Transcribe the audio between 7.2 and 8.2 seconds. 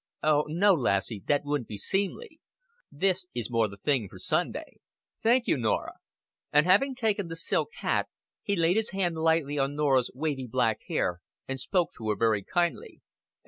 the silk hat,